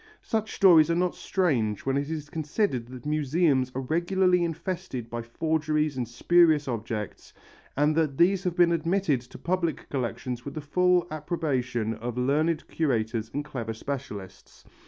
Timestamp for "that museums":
2.87-3.71